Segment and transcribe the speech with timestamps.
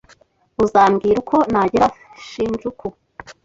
[0.63, 1.87] Uzambwira uko nagera
[2.27, 2.85] Shinjuku?